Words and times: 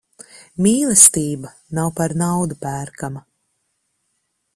Mīlestība 0.65 1.51
nav 1.79 1.91
par 1.99 2.15
naudu 2.21 2.57
pērkama. 2.65 3.23